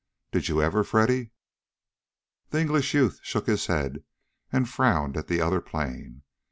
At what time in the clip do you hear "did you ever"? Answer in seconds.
0.31-0.83